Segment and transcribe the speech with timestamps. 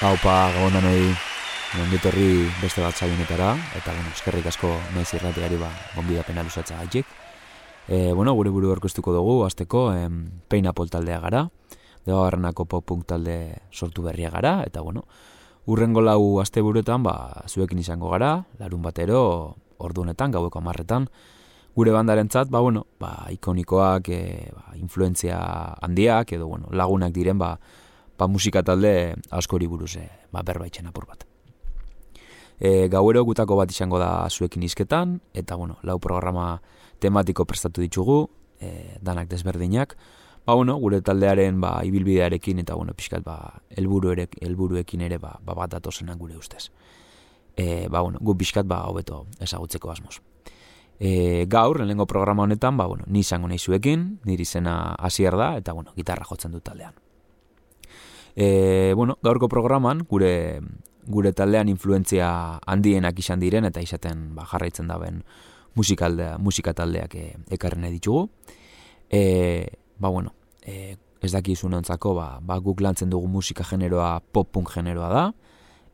[0.00, 1.10] Haupa, gabondan hori,
[1.76, 7.10] nonditorri beste bat zailunetara, eta, bueno, eskerrik asko naiz irratiari ba, gonbidapena lusatza gaitik.
[7.84, 11.42] E, bueno, gure buru orkestuko dugu, azteko, em, peina taldea gara,
[12.06, 15.04] deba barrenako pop talde sortu berria gara, eta, bueno,
[15.66, 21.10] urrengo lau aste buruetan, ba, zuekin izango gara, larun batero, ordunetan, gaueko amarretan,
[21.76, 27.58] gure bandarentzat, ba, bueno, ba, ikonikoak, e, ba, influenzia handiak, edo, bueno, lagunak diren, ba,
[28.20, 31.24] ba, musika talde askori buruz e, ba, berbaitzen apur bat.
[32.60, 36.60] E, gauero gutako bat izango da zuekin izketan, eta bueno, lau programa
[37.00, 38.26] tematiko prestatu ditugu,
[38.60, 39.96] e, danak desberdinak,
[40.44, 43.38] ba, bueno, gure taldearen ba, ibilbidearekin eta bueno, pixkat ba,
[43.70, 46.68] elburu ere, elburuekin ere ba, ba, bat datozenan gure ustez.
[47.56, 50.20] E, ba, bueno, gu pixkat ba, hobeto ezagutzeko asmoz.
[51.00, 55.54] E, gaur, lehenengo programa honetan, ba, bueno, ni izango nahi zuekin, niri zena hasier da,
[55.56, 56.92] eta bueno, gitarra jotzen dut taldean.
[58.36, 60.60] E, bueno, gaurko programan, gure,
[61.06, 65.22] gure taldean influentzia handienak izan diren, eta izaten ba, jarraitzen daben
[65.74, 68.28] musikalde, musika taldeak e, ekarren ditugu.
[69.10, 69.66] E,
[69.98, 75.10] ba, bueno, e, ez daki izunantzako, ba, ba, guk lantzen dugu musika generoa pop-punk generoa
[75.12, 75.24] da.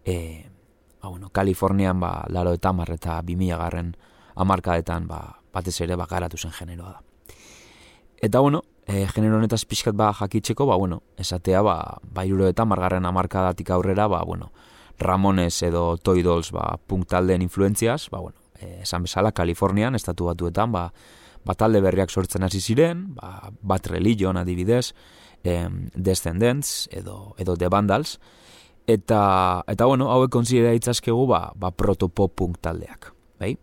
[0.04, 0.46] E,
[1.02, 3.94] ba, bueno, Kalifornian, ba, laro eta mar eta bimila garren
[4.36, 7.02] amarkadetan, ba, batez ere, bakaratu zen generoa da.
[8.22, 13.06] Eta, bueno, e, genero honetaz pixkat ba jakitzeko, ba, bueno, esatea, ba, ba eta margarren
[13.06, 14.52] amarkadatik aurrera, ba, bueno,
[14.98, 20.26] Ramones edo Toy Dolls, ba, punk taldeen influentziaz, ba, bueno, e, esan bezala, Kalifornian, estatu
[20.26, 20.92] batuetan, ba,
[21.44, 24.94] ba talde berriak sortzen hasi ziren, ba, bat religion adibidez,
[25.44, 28.18] em, Descendants edo, edo The Vandals,
[28.86, 33.56] eta, eta bueno, hauek konsidera itzazkegu, ba, ba protopop punk taldeak, bai?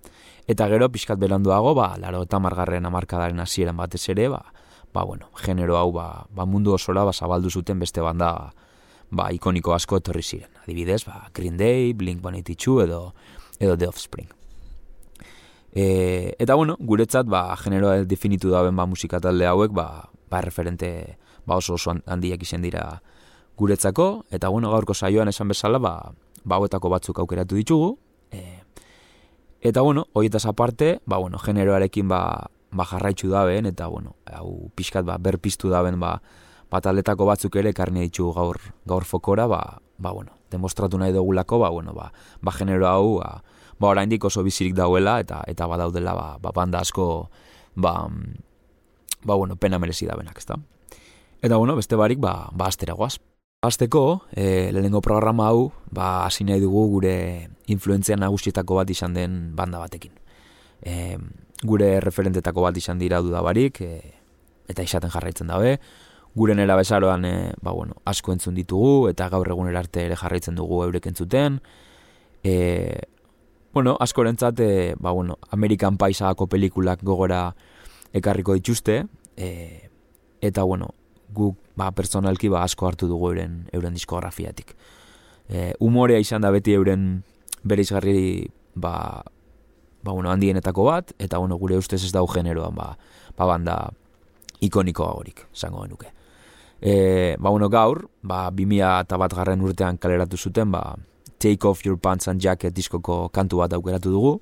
[0.47, 4.52] Eta gero, pixkat beranduago, ba, laro eta margarren amarkadaren hasieran batez ere, ba,
[4.93, 8.53] ba, bueno, genero hau ba, ba mundu osora ba, zabaldu zuten beste banda
[9.09, 10.49] ba, ikoniko asko etorri ziren.
[10.63, 13.13] Adibidez, ba, Green Day, Blink-182 edo,
[13.59, 14.29] edo The Offspring.
[15.73, 21.17] E, eta bueno, guretzat ba, generoa definitu daben ba, musika talde hauek ba, ba, referente
[21.45, 23.01] ba, oso oso handiak izen dira
[23.57, 24.25] guretzako.
[24.29, 26.13] Eta bueno, gaurko saioan esan bezala ba,
[26.43, 27.97] ba, hauetako batzuk aukeratu ditugu.
[28.31, 28.61] E,
[29.61, 35.05] eta bueno, horietaz aparte, ba, bueno, generoarekin ba, ba, jarraitzu daben, eta, bueno, hau pixkat,
[35.05, 36.19] ba, berpiztu daben, ba,
[36.71, 41.69] bat batzuk ere karne ditu gaur, gaur fokora, ba, ba, bueno, demostratu nahi dugulako, ba,
[41.69, 43.43] bueno, ba, ba genero hau, ba,
[43.79, 47.29] ba oraindik oso bizirik dauela, eta eta badaudela, ba, ba, banda asko,
[47.75, 48.09] ba,
[49.23, 50.57] ba, bueno, pena merezi da benak, ezta?
[51.41, 53.19] Eta, bueno, beste barik, ba, ba astera guaz.
[53.63, 59.55] Azteko, e, lehenengo programa hau, ba, hasi nahi dugu gure influentzia nagusietako bat izan den
[59.55, 60.11] banda batekin.
[60.81, 61.17] E,
[61.63, 64.01] gure referentetako bat izan dira dudabarik, e,
[64.69, 65.77] eta izaten jarraitzen dabe.
[66.35, 70.55] Gure nera bezaroan e, ba, bueno, asko entzun ditugu, eta gaur egun arte ere jarraitzen
[70.55, 71.59] dugu eurek entzuten.
[72.43, 72.53] E,
[73.73, 77.55] bueno, asko rentzat, e, ba, bueno, Amerikan paisako pelikulak gogora
[78.13, 79.03] ekarriko dituzte,
[79.37, 79.89] e,
[80.41, 80.93] eta bueno,
[81.33, 84.75] guk ba, personalki ba, asko hartu dugu euren, euren diskografiatik.
[85.49, 87.23] E, umorea izan da beti euren
[87.63, 89.23] bereizgarri ba,
[90.03, 92.93] ba, bueno, handienetako bat, eta bueno, gure ustez ez dau generoan, ba,
[93.37, 93.77] ba banda
[94.61, 96.11] ikonikoa horik, zango genuke.
[96.81, 100.83] E, ba, bueno, gaur, ba, bimia eta bat garren urtean kaleratu zuten, ba,
[101.39, 104.37] Take Off Your Pants and Jacket diskoko kantu bat aukeratu dugu,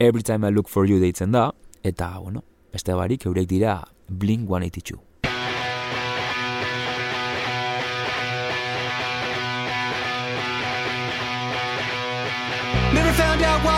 [0.00, 1.50] Every Time I Look For You deitzen da,
[1.84, 5.11] eta, bueno, beste barik, eurek dira Blink-182.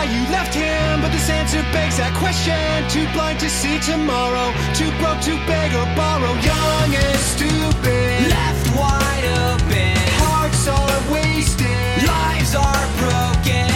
[0.05, 2.55] Why you left him, but this answer begs that question.
[2.89, 6.33] Too blind to see tomorrow, too broke to beg or borrow.
[6.41, 9.97] Young and stupid, left wide open.
[10.21, 13.67] Hearts are wasted, lives are broken.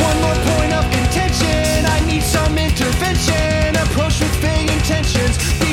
[0.00, 3.49] One more point of contention, I need some intervention.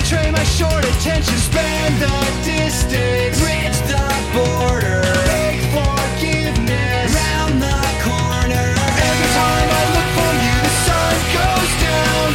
[0.08, 2.16] Betray my short attention, span the
[2.48, 4.00] distance, bridge the
[4.32, 8.68] border, beg forgiveness, round the corner.
[9.04, 12.28] Every time I look for you, the sun goes down,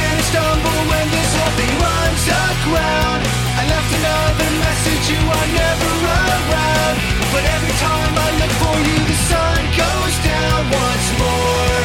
[0.00, 3.20] and I stumble when this whole thing runs aground.
[3.60, 6.96] I left another message, you are never around,
[7.28, 11.76] but every time I look for you, the sun goes down once more.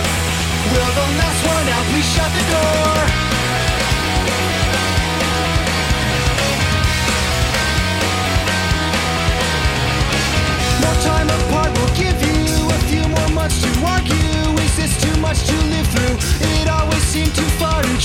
[0.71, 3.12] Will the last one out, please shut the door.
[13.43, 14.63] Months to argue.
[14.63, 16.15] Is this too much to live through?
[16.61, 17.97] It always seemed too far to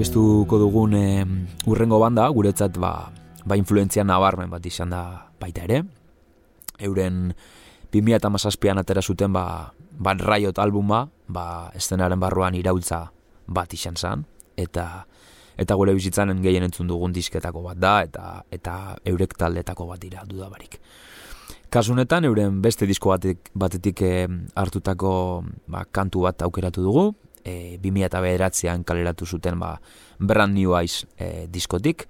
[0.00, 1.24] aurkeztuko dugun e,
[1.68, 3.12] urrengo banda, guretzat ba,
[3.44, 5.82] ba influentzia nabarmen bat izan da baita ere.
[6.80, 7.34] Euren
[7.92, 13.10] 2008an atera zuten ba, ba Riot albuma, ba estenaren barruan irautza
[13.44, 14.24] bat izan zan,
[14.56, 15.04] eta
[15.60, 20.24] eta gure bizitzanen gehien entzun dugun disketako bat da, eta eta eurek taldetako bat dira
[20.24, 20.80] dudabarik.
[21.68, 24.14] Kasunetan, euren beste disko batetik, batetik e,
[24.56, 27.10] hartutako ba, kantu bat aukeratu dugu,
[27.44, 29.80] e, 2008an kaleratu zuten ba,
[30.18, 32.06] Brand New Eyes e, diskotik.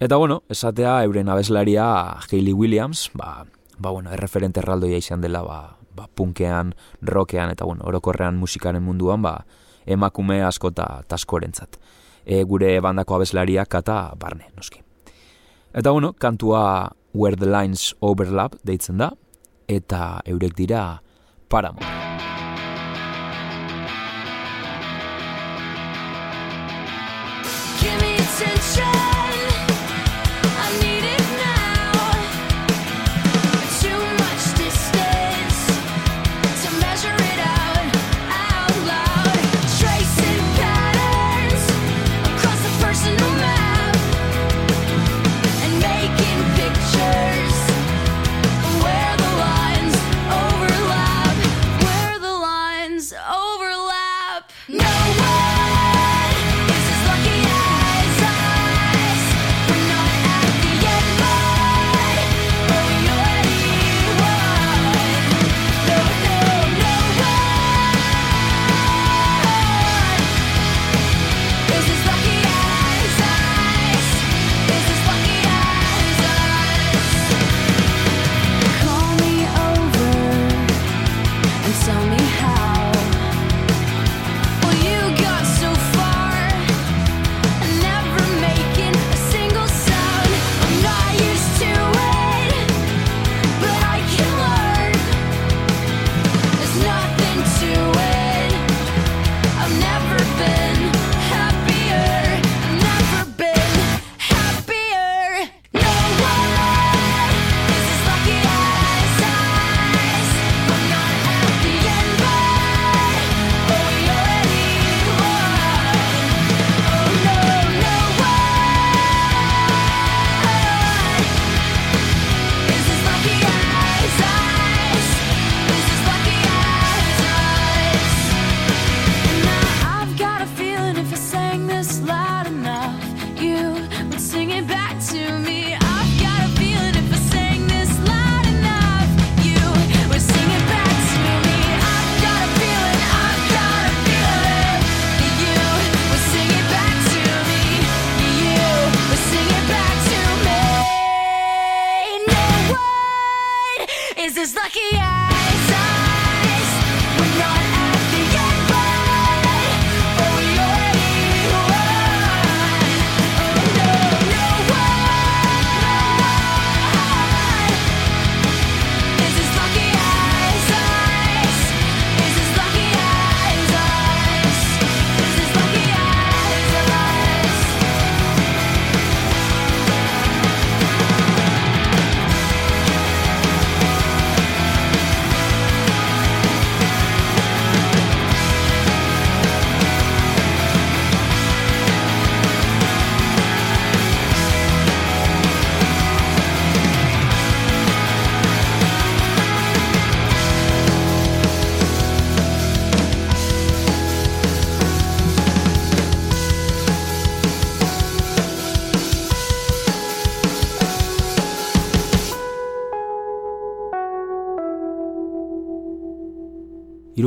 [0.00, 1.84] Eta bueno, esatea euren abeslaria
[2.26, 3.46] Hayley Williams, ba,
[3.78, 9.22] ba bueno, erreferente erraldoia izan dela ba, ba punkean, rockean eta bueno, orokorrean musikaren munduan
[9.22, 9.44] ba,
[9.86, 11.78] emakume asko eta taskorentzat.
[12.24, 14.82] E, gure bandako abeslaria kata barne, noski.
[15.74, 19.12] Eta bueno, kantua Where the Lines Overlap deitzen da,
[19.68, 21.02] eta eurek dira
[21.48, 22.41] Paramore.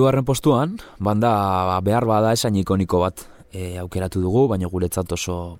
[0.05, 5.57] irugarren postuan, banda behar bada esan ikoniko bat e, aukeratu dugu, baina guretzat oso,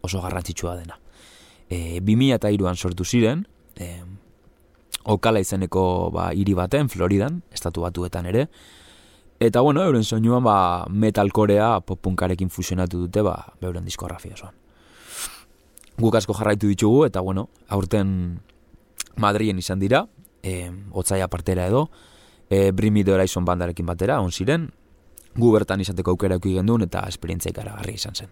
[0.00, 0.96] oso garrantzitsua dena.
[1.68, 4.00] E, 2000 eta sortu ziren, e,
[5.04, 8.48] okala izeneko ba, hiri baten, Floridan, estatu batuetan ere,
[9.38, 14.54] Eta bueno, euren soinuan ba, metalkorea popunkarekin fusionatu dute, ba, beuren diskografia osoan.
[16.00, 18.40] Guk asko jarraitu ditugu, eta bueno, aurten
[19.20, 20.06] Madrien izan dira,
[20.42, 21.90] e, otzaia partera edo,
[22.50, 24.68] e, Bring Me The Horizon bandarekin batera, on ziren,
[25.36, 28.30] gu bertan izateko aukera euki gendun eta esperientzia ikaragarri izan zen.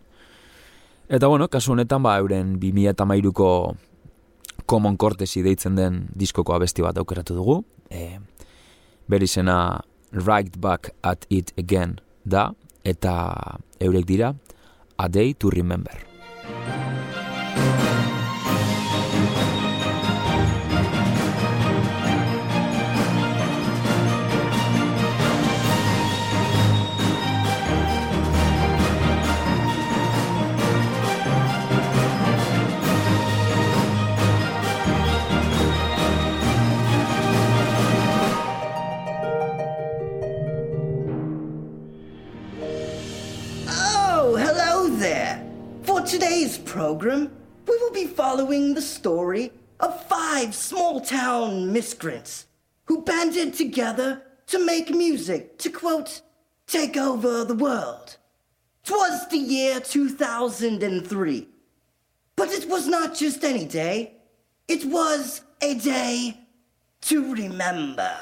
[1.09, 3.49] Eta bueno, kasu honetan ba euren 2013ko
[4.67, 7.59] Common Cortesi deitzen den diskoko abesti bat aukeratu dugu.
[7.91, 8.19] E,
[9.09, 12.53] bere izena Right Back at It Again da
[12.85, 14.35] eta eurek dira
[14.97, 16.15] A Day to Remember.
[48.35, 52.47] following the story of five small town miscreants
[52.87, 56.21] who banded together to make music to quote,
[56.67, 58.17] take over the world.
[58.83, 61.47] Twas the year 2003.
[62.35, 64.15] But it was not just any day,
[64.67, 66.37] it was a day
[67.03, 68.17] to remember.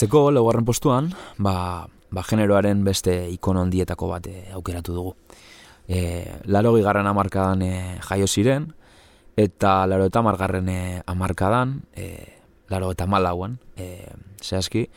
[0.00, 5.14] amaitzeko, laugarren postuan, ba, ba generoaren beste ikon handietako bat e, aukeratu dugu.
[5.88, 8.72] Eh, e, laro gigarren amarkadan e, eh, jaio ziren,
[9.36, 12.40] eta laro eta amargarren e, amarkadan, e,
[12.70, 14.08] laro eta malauan, e,
[14.40, 14.88] zehazki,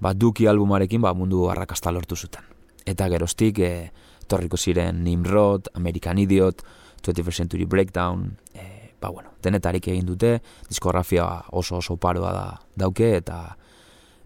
[0.00, 2.42] ba, duki albumarekin ba, mundu arrakasta lortu zuten.
[2.84, 3.92] Eta geroztik, e,
[4.26, 6.64] torriko ziren Nimrod, American Idiot,
[7.02, 13.16] 21st Century Breakdown, e, ba, bueno, denetarik egin dute, diskografia oso oso paroa da, dauke,
[13.22, 13.61] eta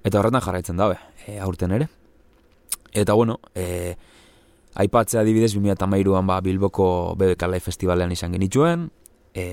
[0.07, 1.89] eta horretan jarraitzen dabe, e, aurten ere.
[2.95, 3.97] Eta bueno, e,
[4.79, 8.87] aipatzea adibidez 2013an ba, Bilboko BBK Live Festivalean izan genituen,
[9.35, 9.47] e,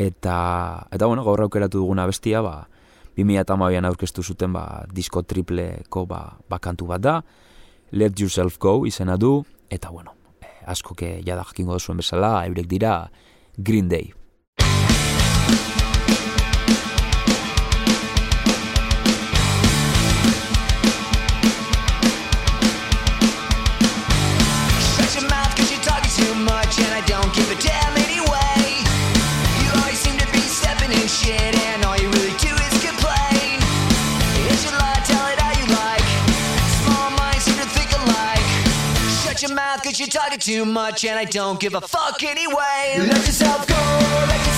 [0.00, 0.38] eta,
[0.90, 2.64] eta bueno, gaur aukeratu duguna bestia, ba,
[3.16, 7.20] 2008an aurkeztu zuten ba, disko tripleko ba, ba kantu bat da,
[7.92, 9.38] Let Yourself Go izena du,
[9.70, 13.02] eta bueno, e, asko ke jada jakingo duzuen bezala, eurek dira
[13.56, 14.14] Green Day.
[39.48, 42.96] Your mouth cause you're talking too much and I don't give a fuck anyway.
[42.98, 44.55] Let yourself go, let yourself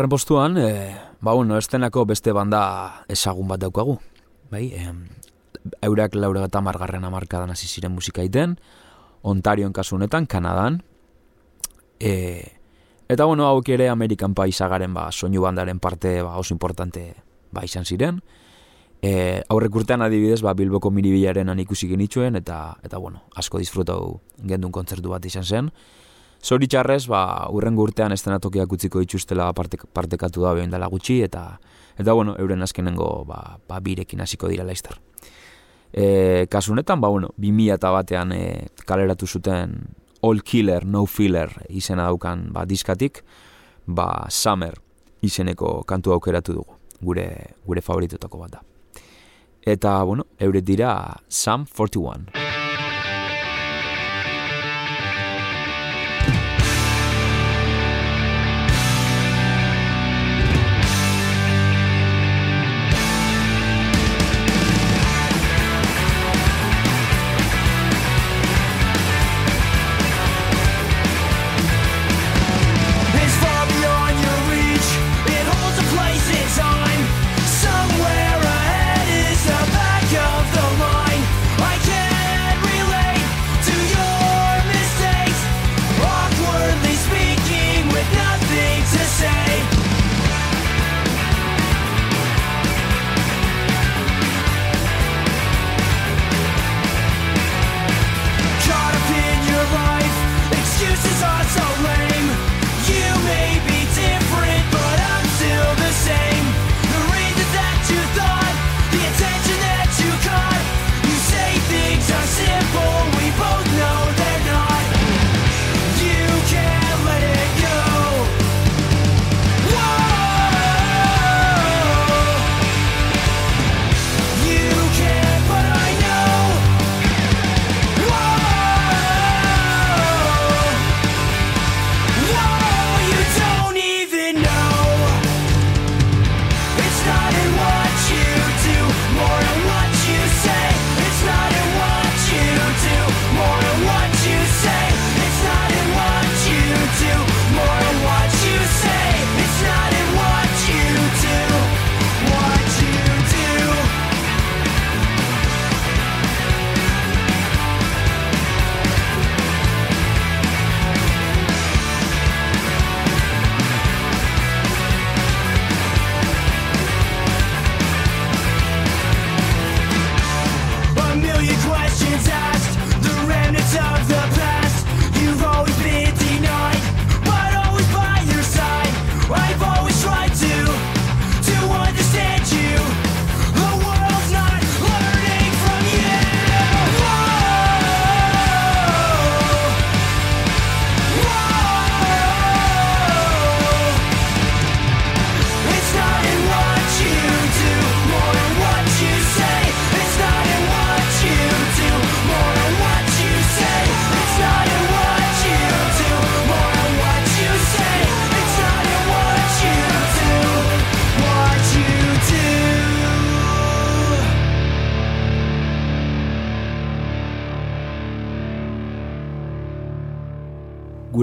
[0.00, 3.98] Bosgarren postuan, e, ba bueno, estenako beste banda ezagun bat daukagu.
[4.50, 5.02] Bai, em,
[5.84, 8.56] eurak laura eta margarren amarkadan hasi ziren musika iten,
[9.20, 10.80] Ontarioen kasu honetan, Kanadan,
[12.00, 12.56] e,
[13.12, 17.16] eta bueno, hauek ere Amerikan paisagaren ba, soinu bandaren parte ba, oso importante
[17.52, 18.22] ba, izan ziren.
[19.02, 24.72] E, aurrek urtean adibidez, ba, Bilboko miribilaren ikusi genituen, eta, eta bueno, asko disfrutau gendun
[24.72, 25.70] kontzertu bat izan zen.
[26.42, 31.60] Zoritxarrez, ba, urrengo urtean estenatokiak utziko dituztela parte, partekatu da behin dela gutxi, eta,
[32.00, 34.96] eta bueno, euren azkenengo ba, ba, birekin hasiko dira laizter.
[35.92, 38.44] E, kasu honetan, ba, bueno, 2000 eta batean e,
[38.86, 39.76] kaleratu zuten
[40.22, 43.24] All Killer, No Filler izena daukan ba, diskatik,
[43.86, 44.80] ba, Summer
[45.20, 47.28] izeneko kantu aukeratu dugu, gure,
[47.66, 48.62] gure favoritotako bat da.
[49.60, 50.94] Eta, bueno, euret dira
[51.28, 52.49] Sam 41.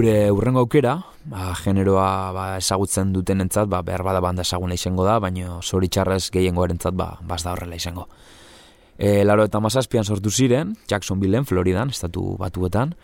[0.08, 0.94] Gure urrengo aukera,
[1.28, 6.94] ba, generoa ba, ezagutzen dutenentzat, ba, behar bada banda ezaguna izango da, baina zoritxarrez gehiengoarentzat
[6.96, 8.06] ba, baz da horrela izango.
[8.96, 12.94] E, laro eta mazazpian sortu ziren, Jacksonvilleen, Floridan, estatu batuetan,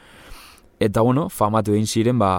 [0.81, 2.31] eta bueno, famatu egin ziren, ba,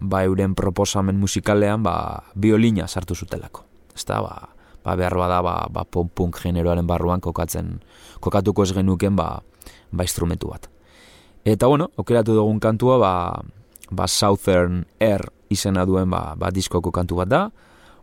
[0.00, 3.68] ba euren proposamen musikalean, ba, biolina sartu zutelako.
[3.94, 4.48] Ezta, ba,
[4.82, 7.76] ba behar bada, ba, ba punk generoaren barruan kokatzen,
[8.18, 9.44] kokatuko ez genuken, ba,
[9.92, 10.66] ba instrumentu bat.
[11.46, 13.14] Eta bueno, aukeratu dugun kantua, ba,
[13.90, 17.42] ba Southern Air izena duen ba, ba diskoko kantu bat da,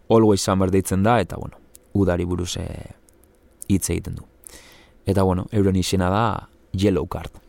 [0.10, 1.58] Always Summer deitzen da, eta bueno,
[1.94, 2.92] udari buruz eh,
[3.68, 4.28] hitz egiten du.
[5.06, 6.26] Eta bueno, euren izena da
[6.74, 7.45] Yellow Card.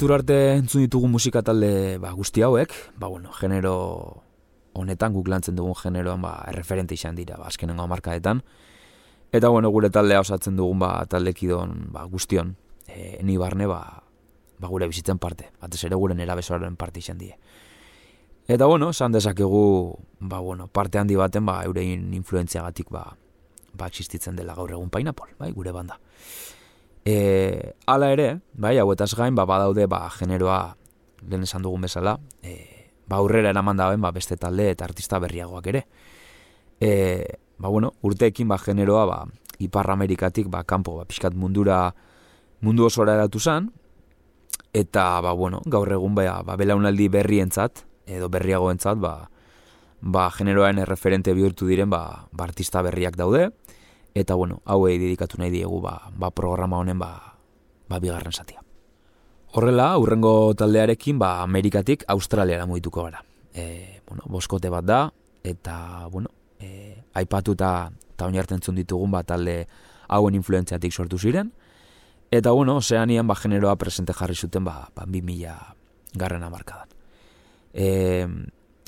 [0.00, 4.22] Momentura arte entzun ditugu musika talde ba, guzti hauek, ba, bueno, genero
[4.72, 8.40] honetan, guk lantzen dugun generoan, ba, erreferente izan dira, ba, azkenengo hamarkadetan.
[9.30, 12.54] Eta, bueno, gure taldea osatzen dugun, ba, taldekidon, ba, guztion,
[12.88, 14.00] e, ni barne, ba,
[14.56, 17.36] ba, gure bizitzen parte, batez ere gure nerabesoaren parte izan die.
[18.48, 23.04] Eta, bueno, esan dezakegu, ba, bueno, parte handi baten, ba, eurein influentziagatik, ba,
[23.74, 26.00] ba, existitzen dela gaur egun painapol, bai, gure banda.
[27.04, 30.76] E, hala ere, bai, hauetaz gain, ba, badaude, ba, generoa,
[31.26, 35.66] lehen esan dugun bezala, e, ba, aurrera eraman dauen, ba, beste talde eta artista berriagoak
[35.72, 35.86] ere.
[36.80, 36.90] E,
[37.58, 39.20] ba, bueno, urteekin, ba, generoa, ba,
[39.60, 41.90] Ipar Amerikatik, ba, kanpo, ba, pixkat mundura,
[42.64, 43.72] mundu osora eratu zan,
[44.72, 49.28] eta, ba, bueno, gaur egun, ba, ba belaunaldi berrientzat, edo berriagoentzat, ba,
[50.00, 53.50] ba, generoaren erreferente bihurtu diren, ba, ba, artista berriak daude,
[54.14, 57.38] Eta bueno, hauei dedikatu nahi diegu ba, ba programa honen ba,
[57.88, 58.62] ba bigarren satia.
[59.52, 63.24] Horrela, hurrengo taldearekin ba Amerikatik Australiara mugituko gara.
[63.54, 65.00] E, bueno, boskote bat da
[65.42, 69.66] eta bueno, e, aipatuta ta oinartentzun ditugun ba talde
[70.08, 71.52] hauen influentziatik sortu ziren.
[72.30, 75.54] Eta bueno, Ozeanian ba generoa presente jarri zuten ba, ba 2000
[76.14, 76.88] garren hamarkadan.
[77.74, 78.26] E,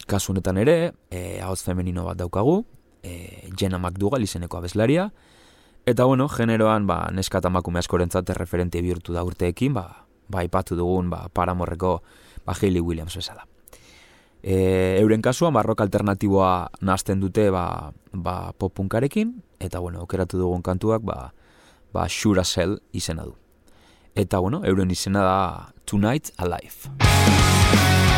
[0.06, 2.64] kasu honetan ere, e, ahots femenino bat daukagu,
[3.02, 5.10] e, Jenna McDougall izeneko abeslaria,
[5.86, 10.78] eta bueno, generoan ba, neska eta makume askorentzat referente bihurtu da urteekin, ba, ba aipatu
[10.78, 12.00] dugun ba, paramorreko
[12.46, 13.46] ba, Hayley Williams bezala.
[14.42, 21.02] E, euren kasuan, barrok alternatiboa nazten dute ba, ba popunkarekin, eta bueno, okeratu dugun kantuak
[21.06, 21.32] ba,
[21.92, 23.36] ba Shura Cell izena du.
[24.14, 28.11] Eta bueno, euren izena da Tonight Alive.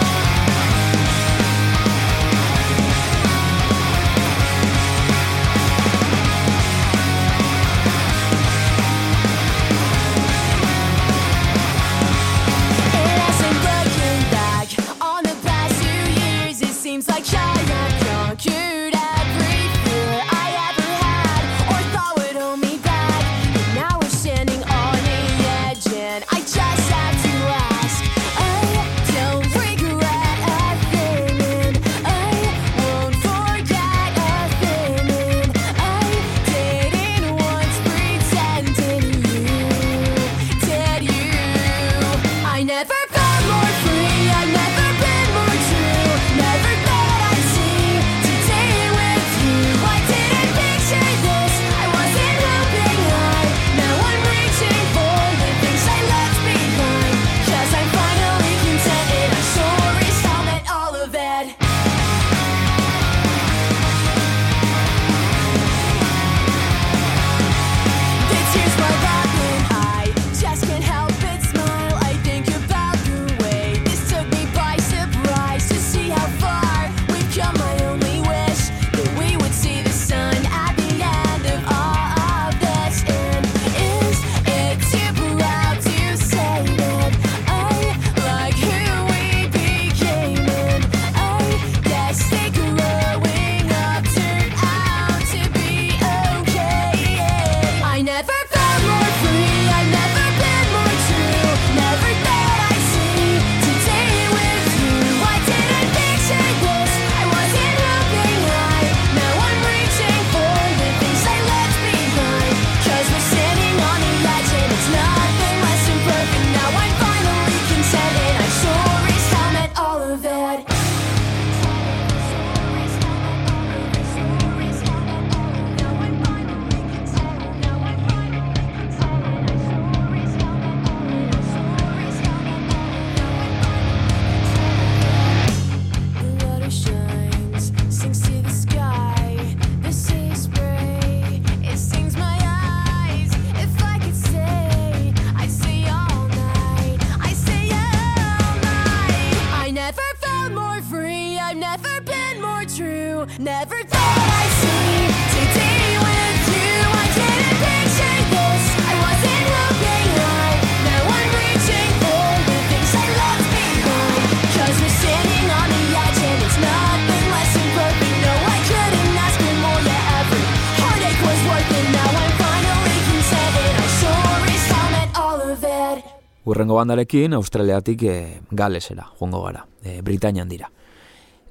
[176.75, 180.71] lehenengo bandarekin Australiatik e, Galesera, joango gara, e, Britanian dira.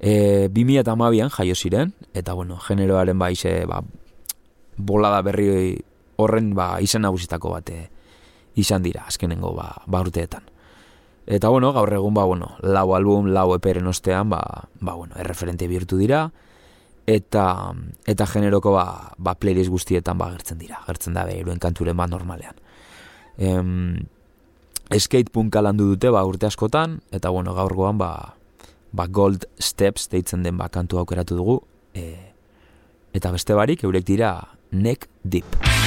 [0.00, 3.82] Eh, e, 2008an jaio ziren, eta bueno, generoaren ba, ize, ba,
[4.76, 5.78] bolada berri
[6.16, 7.90] horren ba, izen nagusitako bat e,
[8.56, 10.42] izan dira, azkenengo ba, ba urteetan.
[11.26, 15.68] Eta bueno, gaur egun ba, bueno, lau album, lau eperen ostean, ba, ba, bueno, erreferente
[15.68, 16.30] bihurtu dira,
[17.06, 17.72] eta,
[18.06, 22.54] eta generoko ba, ba playlist guztietan ba gertzen dira, gertzen da beruen kanturen ba normalean.
[23.36, 24.06] Em,
[25.00, 28.34] skatepunka landu dute ba urte askotan eta bueno, gaurgoan ba,
[28.92, 31.60] ba Gold Steps deitzen den ba kantu aukeratu dugu.
[31.94, 32.14] E,
[33.14, 34.36] eta beste barik eurek dira
[34.70, 35.83] Neck Deep.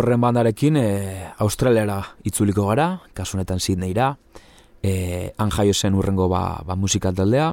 [0.00, 4.16] Bueno, atorren bandarekin e, Australiara itzuliko gara, kasu honetan Sydneyra,
[4.82, 7.52] e, han zen urrengo ba, ba musikal taldea,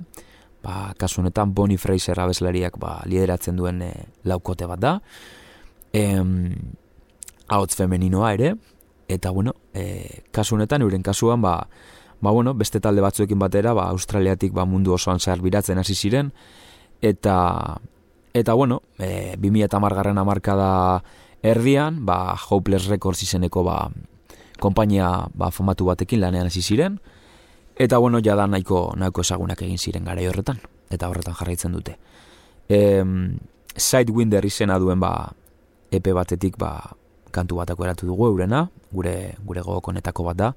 [0.64, 3.92] ba, kasu honetan Bonnie Fraser abeslariak ba, lideratzen duen e,
[4.24, 5.02] laukote bat da,
[5.92, 6.56] em,
[7.50, 8.56] ahots femeninoa ere,
[9.10, 11.68] eta bueno, e, kasu honetan, euren kasuan, ba,
[12.22, 16.32] ba bueno, beste talde batzuekin batera, ba, Australiatik ba, mundu osoan zehar biratzen hasi ziren,
[17.02, 17.76] eta
[18.34, 21.04] eta bueno, e, 2000 garren amarkada
[21.44, 23.78] erdian, ba, Hopeless Records izeneko ba,
[24.60, 27.00] konpainia ba, famatu batekin lanean hasi ziren,
[27.78, 30.60] eta bueno, jada nahiko, nahiko ezagunak egin ziren gara horretan,
[30.90, 31.98] eta horretan jarraitzen dute.
[32.70, 33.04] E,
[33.78, 35.30] Sidewinder izena duen ba,
[35.94, 36.74] EP batetik ba,
[37.32, 40.52] kantu batako eratu dugu eurena, gure, gure gogok honetako bat da,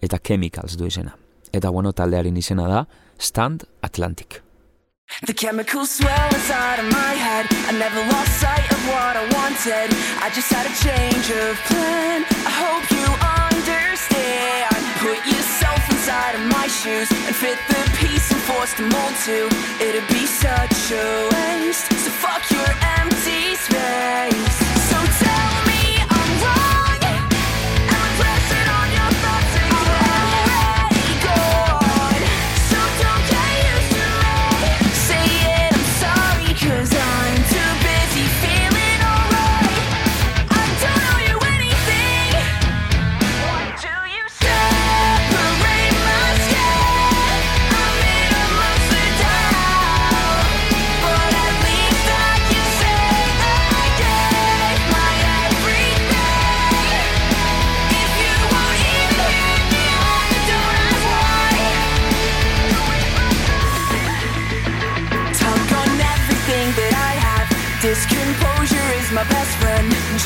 [0.00, 1.16] eta Chemicals du izena.
[1.52, 2.86] Eta bueno, taldearen izena da
[3.18, 4.45] Stand Atlantic.
[5.22, 7.46] The chemical swell inside of my head.
[7.66, 9.88] I never lost sight of what I wanted.
[10.20, 12.24] I just had a change of plan.
[12.44, 13.06] I hope you
[13.46, 14.76] understand.
[15.00, 19.48] Put yourself inside of my shoes and fit the piece and force to mold to.
[19.80, 21.86] It'd be such a waste.
[22.04, 24.65] So fuck your empty space.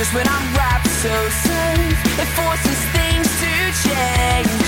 [0.01, 4.60] Just when I'm wrapped so safe, it forces things to change.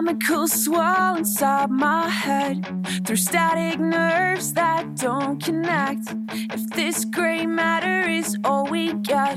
[0.00, 2.56] Chemicals swirl inside my head
[3.04, 6.14] through static nerves that don't connect.
[6.54, 9.36] If this gray matter is all we get,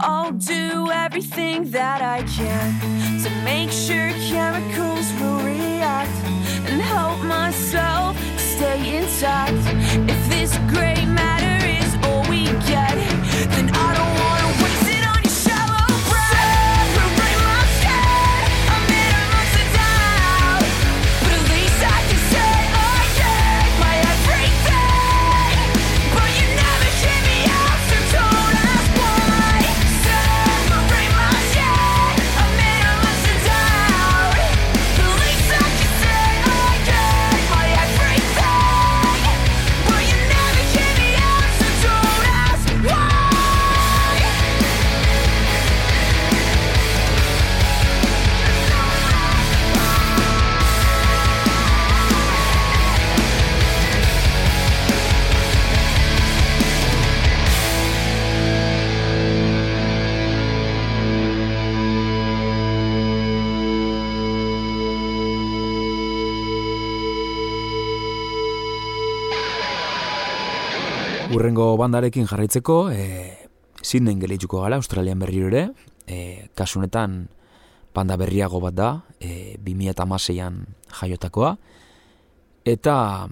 [0.00, 2.68] I'll do everything that I can
[3.22, 6.16] to make sure chemicals will react
[6.68, 9.56] and help myself stay intact.
[10.12, 11.37] If this gray matter
[71.58, 73.48] Urrengo bandarekin jarraitzeko, e,
[73.82, 75.72] Sydney gelituko gara, Australian berriro ere,
[76.06, 77.26] e, kasu honetan,
[77.92, 80.60] banda berriago bat da, e, 2006an
[81.00, 81.56] jaiotakoa,
[82.64, 83.26] eta,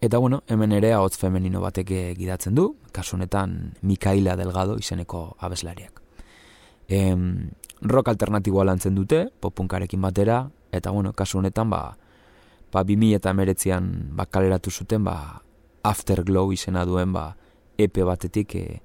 [0.00, 5.34] eta bueno, hemen ere hotz femenino batek eh, gidatzen du, kasu honetan Mikaela Delgado izeneko
[5.40, 5.98] abeslariak.
[6.86, 7.50] Em,
[7.82, 11.96] rock alternatiboa lantzen dute, popunkarekin batera, eta bueno, kasu honetan, ba,
[12.70, 15.42] ba 2000 eta emeretzean ba, kaleratu zuten, ba,
[15.82, 17.34] Afterglow izena duen, ba,
[17.78, 18.80] EP batetik, e,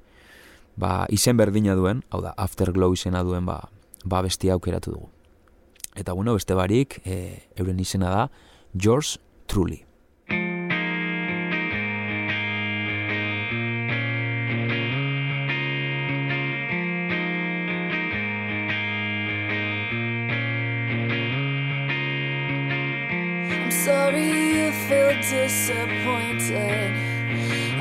[0.76, 3.60] ba, izen berdina duen, hau da, Afterglow izena duen, ba,
[4.06, 5.10] ba bestia aukeratu dugu.
[5.96, 8.28] Eta bueno, beste barik, e, euren izena da,
[8.76, 9.86] George Truly.
[23.52, 27.11] I'm sorry you feel disappointed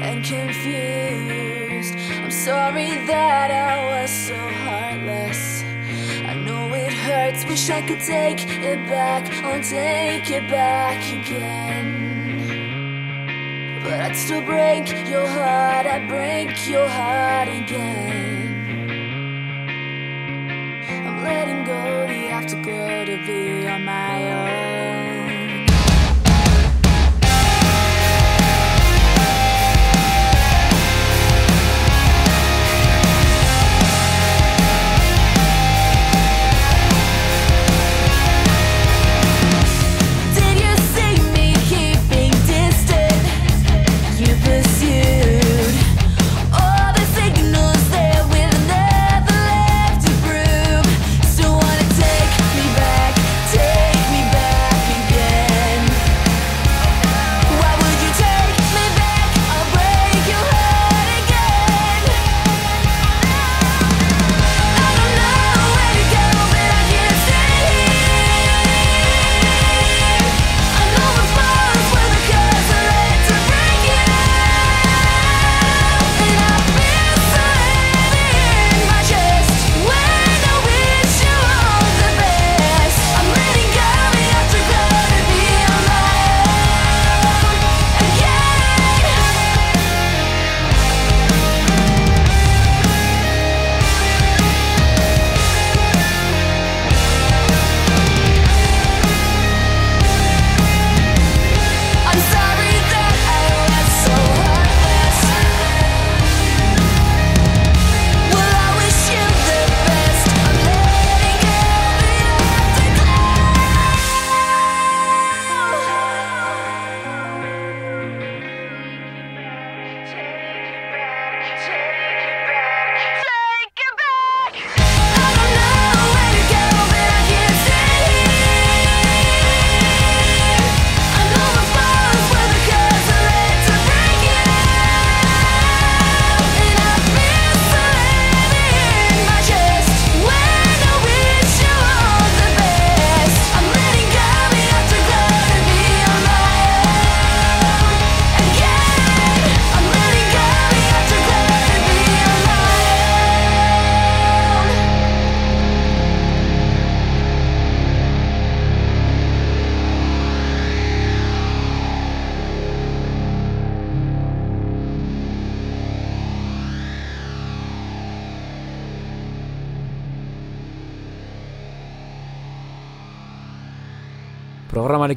[0.02, 1.94] and confused.
[2.22, 5.62] I'm sorry that I was so heartless.
[6.26, 9.30] I know it hurts, wish I could take it back.
[9.44, 12.10] I'll take it back again.
[13.82, 18.30] But I'd still break your heart, I'd break your heart again.
[21.06, 24.09] I'm letting go the afterglow to be on my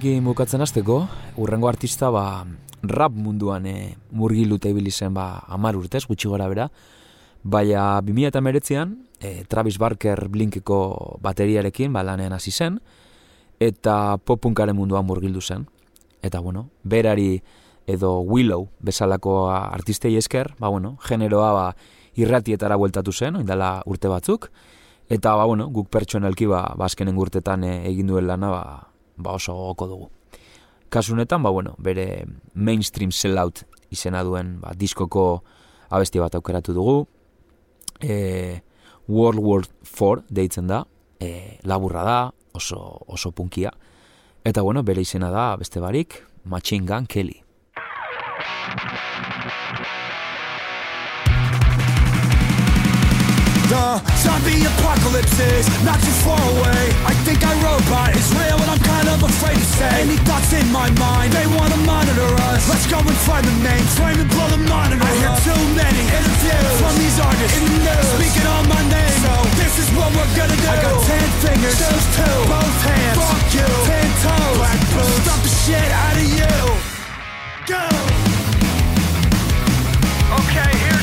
[0.04, 0.96] Programarekin bukatzen hasteko,
[1.40, 2.44] urrengo artista ba,
[2.84, 6.66] rap munduan e, murgiluta ibili zen ba, amar urtez, gutxi gora bera,
[7.40, 12.82] baina 2008an e, Travis Barker Blinkeko bateriarekin ba, lanean hasi zen,
[13.64, 15.70] eta popunkaren munduan murgildu zen.
[16.20, 17.40] Eta bueno, berari
[17.88, 21.68] edo Willow bezalako artistei esker, ba bueno, generoa ba,
[22.20, 24.52] irratietara bueltatu zen, oindala urte batzuk,
[25.08, 28.66] eta ba bueno, guk pertsonalki ba, ba azkenen urtetan e, egin duen lana ba,
[29.18, 30.10] ba oso gogoko dugu.
[30.90, 35.44] Kasu honetan, ba bueno, bere mainstream sellout izena duen ba, diskoko
[35.94, 36.98] abesti bat aukeratu dugu,
[38.02, 38.62] e,
[39.08, 40.84] World War IV deitzen da,
[41.20, 42.20] e, laburra da,
[42.54, 43.74] oso, oso punkia,
[44.44, 47.43] eta bueno, bere izena da beste barik, Machine Gun Kelly.
[53.74, 56.94] The zombie apocalypse is not too far away.
[57.10, 59.90] I think I robot is real and I'm kind of afraid to say.
[60.06, 62.70] Any thoughts in my mind, they wanna monitor us.
[62.70, 66.70] Let's go and find the mainframe and blow the monitor I hear too many interviews
[66.78, 68.14] from these artists in the news.
[68.22, 70.70] Speaking on my name, so this is what we're gonna do.
[70.70, 75.42] I got ten fingers, choose two, both hands, fuck you, ten toes, black boots, stop
[75.42, 76.54] the shit out of you.
[77.66, 77.82] Go!
[80.46, 81.03] Okay, here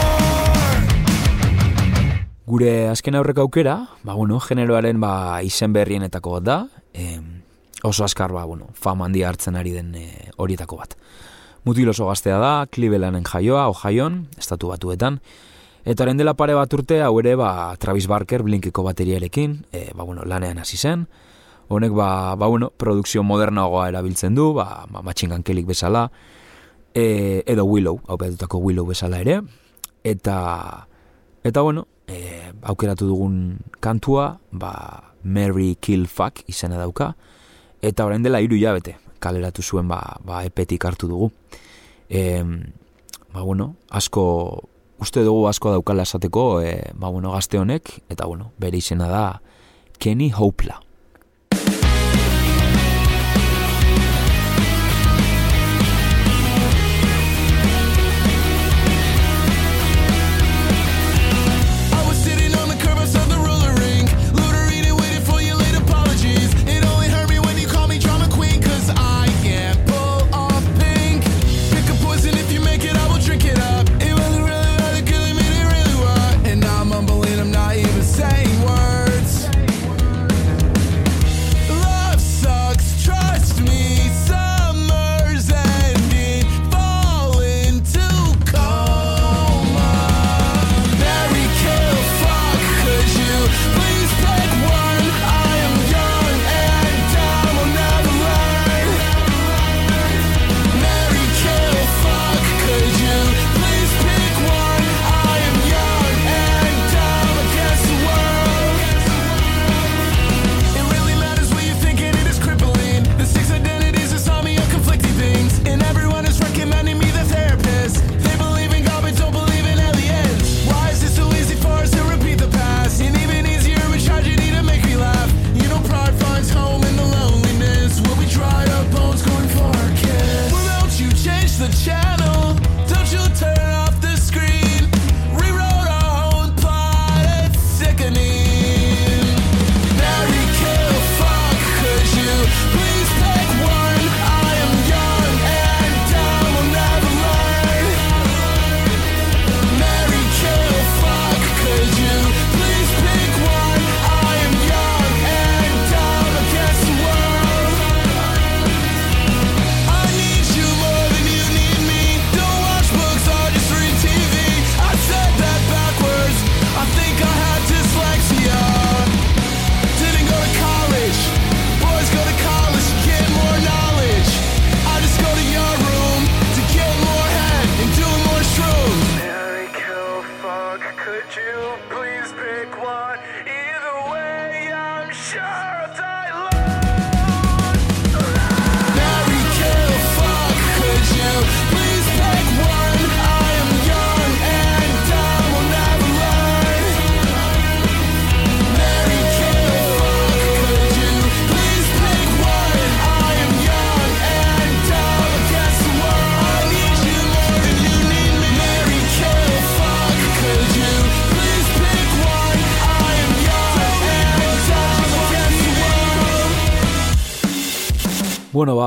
[2.51, 6.55] Gure azken aurrek aukera, ba, bueno, generoaren ba, izen berrienetako bat da,
[6.91, 7.21] e,
[7.87, 10.97] oso askar ba, bueno, fama handia hartzen ari den e, horietako bat.
[11.63, 15.21] Mutil oso gaztea da, Clevelanden jaioa, Ohioan, estatu batuetan,
[15.85, 20.03] eta horren dela pare bat urte, hau ere, ba, Travis Barker blinkeko bateriarekin, e, ba,
[20.03, 21.07] bueno, lanean hasi zen,
[21.71, 26.09] Honek, ba, ba, bueno, produkzio modernagoa erabiltzen du, ba, ba matxingan kelik bezala,
[26.91, 29.39] e, edo Willow, hau behar Willow bezala ere,
[30.03, 30.89] eta...
[31.43, 37.15] Eta bueno, e, aukeratu dugun kantua, ba, Mary Kill Fuck izena dauka,
[37.81, 41.31] eta orain dela hiru jabete, kaleratu zuen ba, ba epetik hartu dugu.
[42.09, 42.43] E,
[43.33, 44.23] ba bueno, asko,
[45.01, 49.25] uste dugu asko daukala esateko, e, ba bueno, gazte honek, eta bueno, bere izena da
[49.97, 50.81] Kenny Hopla.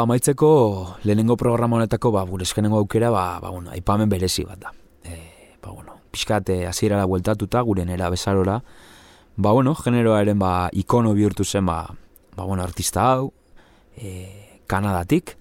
[0.05, 4.73] amaitzeko lehenengo programa honetako ba gure eskenengo aukera ba ba bueno, aipamen berezi bat da.
[5.05, 8.63] Eh, ba bueno, pizkat e, hasierara bueltatuta gure nera bezarora.
[9.37, 11.89] Ba bueno, generoaren ba ikono bihurtu zen ba
[12.37, 13.33] ba bueno, artista hau
[13.97, 15.37] e, Kanadatik.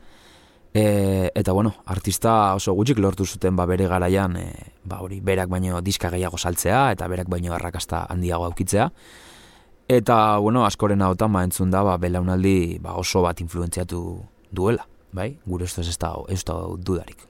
[0.74, 4.48] E, eta bueno, artista oso gutxik lortu zuten ba bere garaian e,
[4.84, 8.92] ba hori berak baino diska gehiago saltzea eta berak baino arrakasta handiago aukitzea.
[9.88, 14.24] Eta, bueno, askoren hau ma ba, entzun da, ba, belaunaldi ba, oso bat influentziatu
[14.54, 15.34] duela, bai?
[15.46, 17.28] Gure ustez ez da, ez da dudarik.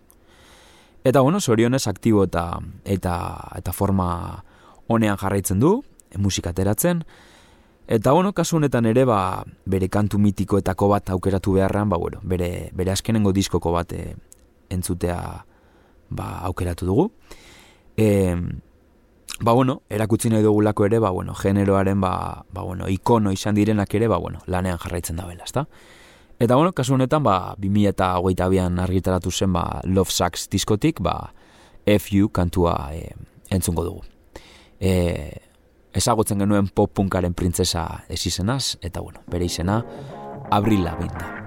[1.03, 3.15] Eta bueno, sorionez aktibo eta, eta,
[3.57, 4.43] eta forma
[4.87, 5.81] honean jarraitzen du,
[6.17, 7.03] musika ateratzen,
[7.87, 12.69] Eta bueno, kasu honetan ere ba, bere kantu mitikoetako bat aukeratu beharrean, ba, bueno, bere,
[12.73, 14.15] bere askenengo diskoko bat e,
[14.71, 15.17] entzutea
[16.09, 17.09] ba, aukeratu dugu.
[17.97, 18.07] E,
[19.41, 23.93] ba, bueno, erakutsi nahi dugulako ere, ba, bueno, generoaren ba, ba, bueno, ikono izan direnak
[23.99, 25.67] ere, ba, bueno, lanean jarraitzen da bela, ezta?
[26.39, 31.33] Eta, bueno, kasu honetan, ba, 2008an argitaratu zen, ba, Love Sucks diskotik, ba,
[31.99, 33.13] FU kantua e,
[33.53, 34.03] entzungo dugu.
[34.79, 34.93] E,
[35.93, 39.83] ezagutzen genuen pop punkaren printzesa ez izenaz, eta bueno, bere izena,
[40.51, 41.42] Abril Lavigne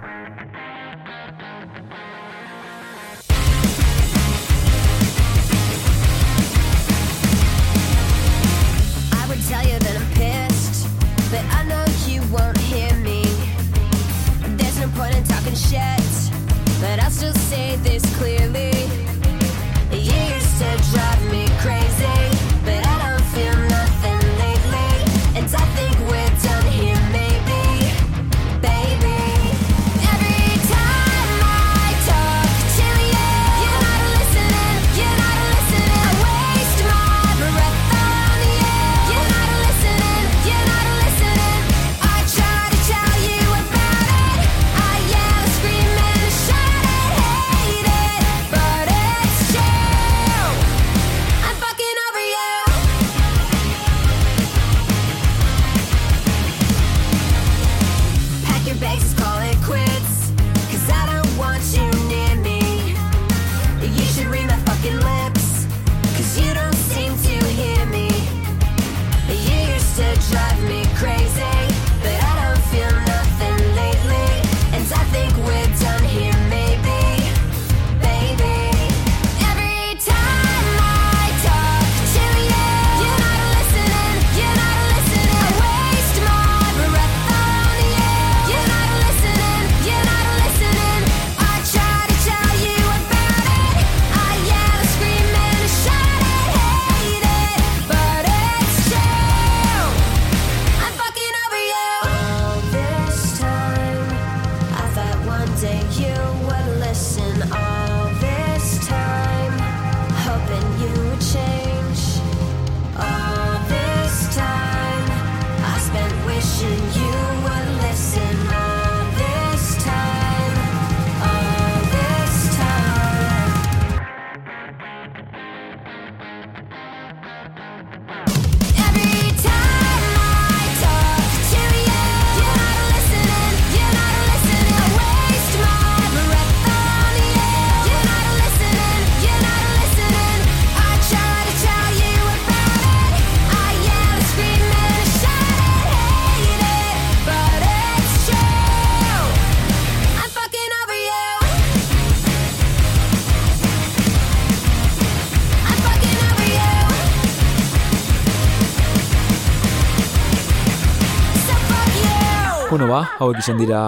[162.76, 163.78] Bueno, ba, hauek izan dira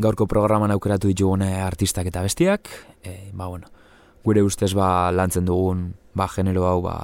[0.00, 2.70] gaurko programan aukeratu ditugun eh, artistak eta bestiak.
[3.04, 3.68] E, ba, bueno,
[4.24, 5.82] gure ustez ba lantzen dugun
[6.16, 6.94] ba genero hau ba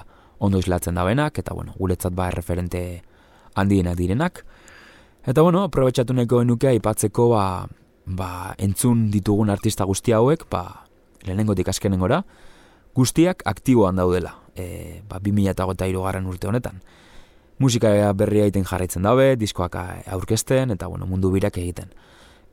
[0.41, 3.03] ondo islatzen da benak, eta bueno, guretzat ba referente
[3.61, 4.41] handienak direnak.
[5.21, 7.45] Eta bueno, aprobetxatu nahiko genuke aipatzeko ba,
[8.07, 10.87] ba entzun ditugun artista guzti hauek, ba
[11.29, 12.25] lehenengotik azkenengora,
[12.97, 14.39] guztiak aktiboan daudela.
[14.57, 16.81] E, ba, 2008 garren urte honetan
[17.59, 21.93] musika berria egiten jarraitzen dabe, diskoak a- aurkezten, eta bueno, mundu birak egiten.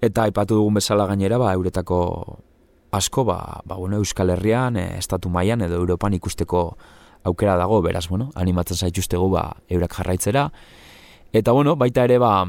[0.02, 2.40] Eta aipatu dugun bezala gainera, ba, euretako
[2.92, 6.78] asko, ba, ba bueno, Euskal Herrian, e, estatu mailan edo Europan ikusteko
[7.24, 10.52] aukera dago, beraz, bueno, animatzen zaituztegu, ba, eurak jarraitzera.
[11.34, 12.46] Eta bueno, baita ere, ba,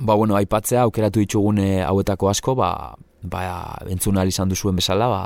[0.00, 5.08] ba bueno, aipatzea aukeratu ditugun e, hauetako asko, ba, ba, entzun ahal izan duzuen bezala,
[5.08, 5.22] ba,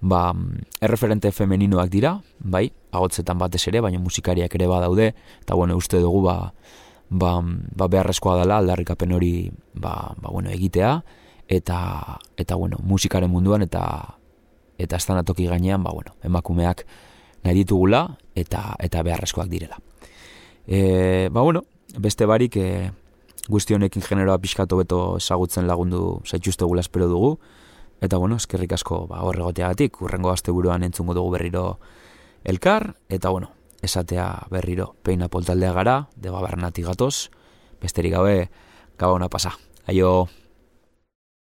[0.00, 0.32] ba,
[0.80, 6.22] erreferente femeninoak dira, bai, agotzetan batez ere, baina musikariak ere badaude, eta bueno, uste dugu
[6.26, 6.36] ba,
[7.10, 11.02] ba, ba beharrezkoa dela aldarrikapen hori ba, ba, bueno, egitea,
[11.48, 14.14] eta, eta bueno, musikaren munduan eta
[14.78, 16.84] eta estanatoki gainean, ba, bueno, emakumeak
[17.42, 18.04] nahi ditugula
[18.38, 19.80] eta, eta beharrezkoak direla.
[20.68, 21.64] E, ba, bueno,
[21.98, 22.90] beste barik e,
[23.48, 27.38] guzti honekin generoa pixkatu beto ezagutzen lagundu zaituztegula espero dugu,
[28.00, 31.64] Eta bueno, eskerrik asko ba, horregoteagatik, urrengo asteburuan entzungo dugu berriro
[32.44, 33.50] elkar, eta bueno,
[33.82, 37.30] esatea berriro peina poltaldea gara, deba barnatik gatoz,
[37.82, 38.50] besterik gabe,
[38.98, 39.56] gabona pasa.
[39.86, 40.28] Aio!